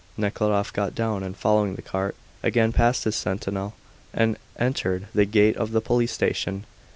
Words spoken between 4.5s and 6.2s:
entered the gate of the police